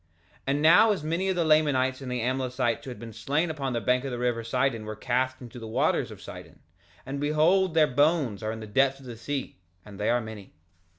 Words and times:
3:3 0.01 0.07
And 0.47 0.61
now 0.63 0.91
as 0.91 1.03
many 1.03 1.29
of 1.29 1.35
the 1.35 1.45
Lamanites 1.45 2.01
and 2.01 2.11
the 2.11 2.21
Amlicites 2.21 2.83
who 2.85 2.89
had 2.89 2.97
been 2.97 3.13
slain 3.13 3.51
upon 3.51 3.73
the 3.73 3.79
bank 3.79 4.03
of 4.03 4.09
the 4.09 4.17
river 4.17 4.43
Sidon 4.43 4.83
were 4.85 4.95
cast 4.95 5.39
into 5.41 5.59
the 5.59 5.67
waters 5.67 6.09
of 6.09 6.23
Sidon; 6.23 6.59
and 7.05 7.19
behold 7.19 7.75
their 7.75 7.85
bones 7.85 8.41
are 8.41 8.51
in 8.51 8.61
the 8.61 8.65
depths 8.65 8.99
of 8.99 9.05
the 9.05 9.15
sea, 9.15 9.59
and 9.85 9.99
they 9.99 10.09
are 10.09 10.19
many. 10.19 10.55